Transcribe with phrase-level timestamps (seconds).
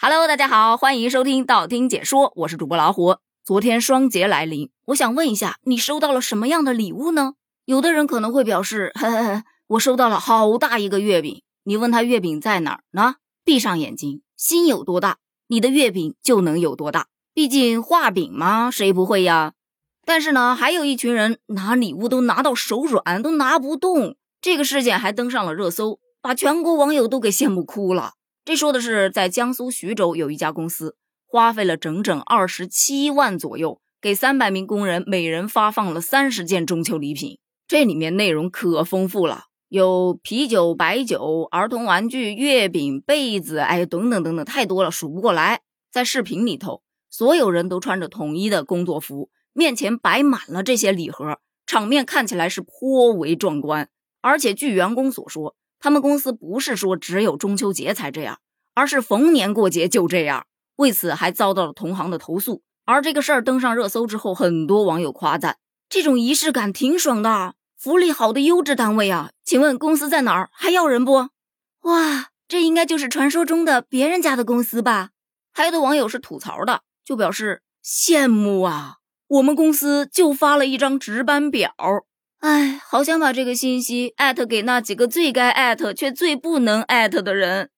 [0.00, 3.16] Hello，大家好，欢迎收听道听解说，我是主播老虎。
[3.44, 7.32] 昨天双节来临，我想问一下，你收到了什么样的礼物呢？
[7.64, 11.42] 有的人可能会表示， 呵呵我收到了好大一个月饼。
[11.64, 13.16] 你问他月饼在哪儿呢？
[13.44, 15.16] 闭上眼睛，心有多大，
[15.48, 17.08] 你的月饼就能有多大。
[17.34, 19.54] 毕竟画饼嘛，谁不会呀？
[20.06, 24.14] 但是呢，还有一群人拿礼物都拿到手软，都拿不动。
[24.40, 28.12] 这个事件还登上了热搜，把全国网友都给羡慕哭了。
[28.48, 30.96] 这说的是，在江苏徐州有一家公司，
[31.26, 37.38] 花费了整整二十七万左右，给三百名工人每人发放了三十件中秋礼品。
[37.66, 45.60] 这里面内容可丰富了，有啤酒、白酒、儿童玩具、月饼、被子，哎，等等等等，太多了，数不过来。
[45.92, 53.90] 在视频里头，所有人都穿着统一的工作服，面前摆满了这些礼盒，场面看起来是颇为壮观。
[54.22, 55.54] 而且据员工所说。
[55.80, 58.38] 他们公司不是说只有中秋节才这样，
[58.74, 60.46] 而是逢年过节就这样。
[60.76, 62.62] 为此还遭到了同行的投诉。
[62.84, 69.30] 而这个事儿登上热搜之后，很多网友夸赞这种仪式感挺爽的，福利好的优质单位啊！
[69.44, 70.48] 请问公司在哪儿？
[70.52, 71.28] 还要人不？
[71.82, 75.10] 哇，这应该就是传说中的别人家的公司吧？
[75.52, 81.74] 还有的网友是吐槽的，就表示羡慕啊，我们公司就发了一张值班表。
[82.40, 87.70] 哎，好想把这个信息艾特给那几个最该艾特却最不能艾特的人。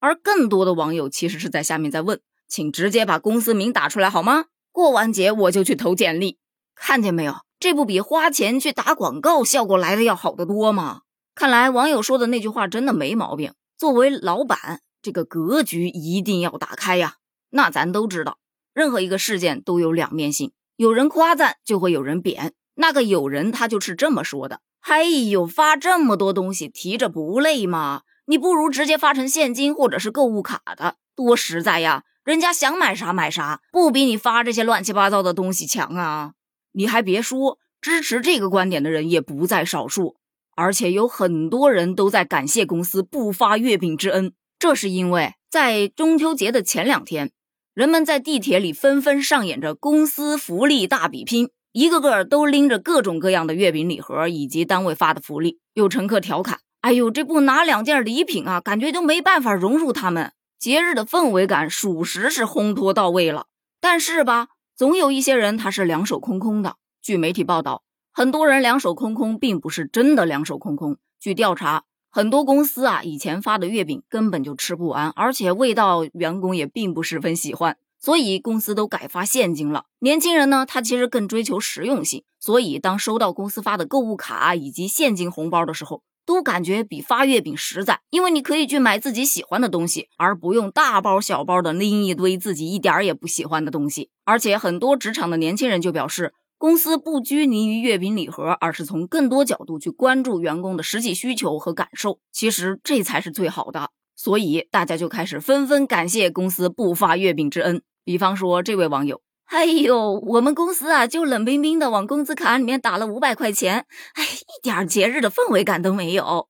[0.00, 4.46] 而更多的网友其实是在下面在问，请直接把公司名打出来好吗？
[4.72, 6.38] 过完节我就去投简历。
[6.74, 11.02] 看见没有，这不比花钱去打广告效果来的要好得多吗？
[11.34, 13.52] 看来网友说的那句话真的没毛病。
[13.76, 17.16] 作为老板，这个格局一定要打开呀。
[17.50, 18.38] 那咱都知道，
[18.72, 22.54] 任何一个事件都有两面性，有人夸赞就会有人贬。
[22.76, 28.02] 那个有人他就是这么说的：“哎呦，发这么多东西提着不累吗？
[28.26, 32.04] 你不如直接发成现金或者是购物卡的，多实在呀！
[32.24, 36.32] 人家想买啥买啥，不比你发这些乱七八糟的东西强啊！
[36.72, 40.16] 你还别说，支持这个观点的人也不在少数，
[40.56, 44.32] 而且有很多人都在感谢公司不发月饼之恩。
[44.58, 47.30] 这是因为在中秋节的前两天，
[47.72, 63.48] 人们在地铁里纷纷上演着公司福利大比拼。”一个个都拎着各种各样的月饼礼盒以及单位发的福利，有乘客调侃：“哎呦，这不拿两件礼品啊，感觉都没办法融入他们节日的氛围感，属实是烘托到位了。”
[63.78, 66.76] 但是吧，总有一些人他是两手空空的。
[67.02, 70.96] 据媒体报道，很多人两手空空，并不是真的两手空空。
[71.20, 77.76] 据调查，很多公司啊，以前发的月饼根本就吃不完，而且味道员工也并不十分喜欢。
[78.06, 79.86] 所以公司都改发现金了。
[79.98, 94.10] 年轻人呢，他其实更追求实用性，所以当收到公司发的购物卡以及现金红包的时候，都感觉比发月饼实在，因为你可以去买自己喜欢的东西，而不用大包小包的拎一堆自己一点也不喜欢的东西。
[94.24, 102.20] 而且很多职场的年轻人就表示，公司不拘泥于月饼礼盒，而是从更多角度去关注员工的实际需求和感受。
[102.30, 103.90] 其实这才是最好的。
[104.14, 107.82] 所以大家就开始纷纷感谢公司不发月饼之恩。
[108.06, 113.84] 比方说，这位网友，哎呦，我们公司啊，就冷冰冰的往工资卡里面打了五百块钱，
[114.14, 116.46] 哎，一点节日的氛围感都没有。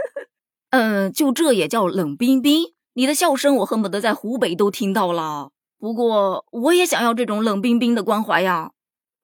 [0.72, 2.72] 嗯，就这也叫冷冰冰？
[2.94, 5.50] 你的笑声我恨不得在湖北都听到了。
[5.78, 8.72] 不过我也想要这种冷冰冰的关怀呀。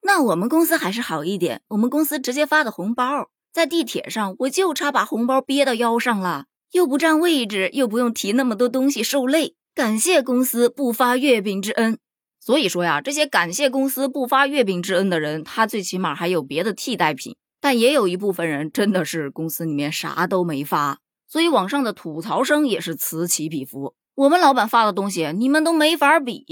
[0.03, 9.56] 那我们公司还是好一点，我们公司直接发的红包，在地铁上我就差把红包憋到腰上了，又不占位置，又不用提那么多东西受累。
[9.77, 11.99] 感谢公司不发月饼之恩，
[12.39, 17.35] 所以说呀，这些感谢公司不发月饼之恩的人，他最起码还有别的替代品。
[17.61, 23.93] 但也有一部分人真的是公司里面啥都没发，所以网上的吐槽声也是此起彼伏。
[24.15, 26.43] 我们老板发的东西你们都没法比，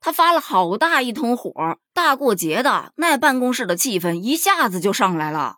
[0.00, 1.52] 他发了好大一通火，
[1.92, 5.56] 大过节的那办公室的气氛一下子就上来了。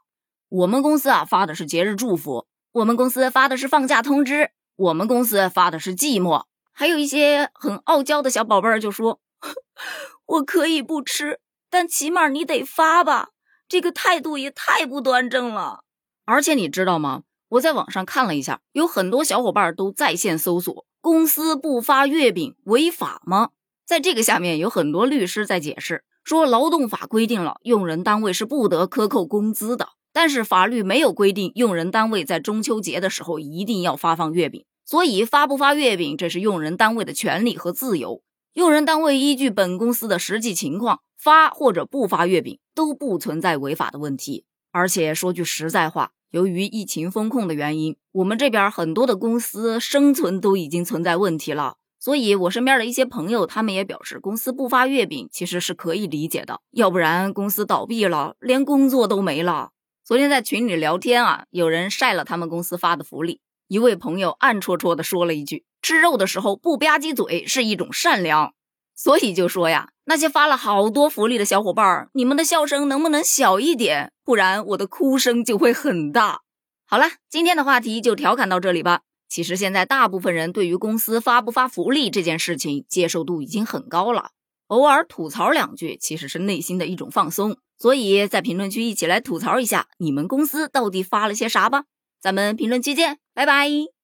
[0.48, 6.46] 我们公司啊发的是节日祝福，我们公司发的是放假通知，我们公司发的是寂寞。
[6.72, 9.20] 还有一些很傲娇的小宝贝儿就说
[10.26, 11.40] ：“我可以不吃，
[11.70, 13.28] 但起码你得发吧。”
[13.68, 15.84] 这个态度也太不端正了。
[16.24, 17.22] 而且你知道吗？
[17.50, 23.50] 我在网上看了一下，有很多小伙伴都在线搜索：“公司不发月饼违法吗？”
[23.84, 34.64] 在这个下面有很多律师在解释说，劳动法规定了用人单位是不得克扣工资的，但是法律没有规定用人单位在中秋节的时候一定要发放月饼。
[34.92, 38.22] 所以发不发月饼，这是用人单位的权利和自由。
[38.52, 44.44] 用人单位依据本公司的实际情况发或者不发月饼，都不存在违法的问题。
[44.70, 51.76] 而且说句实在话，由于疫情风控的原因，我们这边很多的公司生存都已经存在问题了。
[51.98, 59.70] 所以，我身边的一些朋友，他们也表示，公司不发月饼其实是可以理解的，要不然公司倒闭了，连工作都没了。
[60.04, 63.40] 昨天在群里聊天啊，有人晒了他们公司发的福利，
[63.72, 68.52] 一位朋友暗戳戳的说了一句：“吃肉的时候不吧唧嘴是一种善良。”
[68.94, 74.12] 所以就说呀，那些发了好多福利的小伙伴儿，你们的笑声能不能小一点？
[74.26, 76.40] 不然我的哭声就会很大。
[76.84, 79.00] 好了，今天的话题就调侃到这里吧。
[79.30, 84.32] 其实现在大部分人对于公司发不发福利这件事情接受度已经很高了，
[84.66, 87.56] 偶尔吐槽两句其实是内心的一种放松。
[87.78, 91.84] 所以在评论区一起来吐槽一下，你们公司到底发了些啥吧？
[92.22, 94.01] 咱们评论区见，拜拜。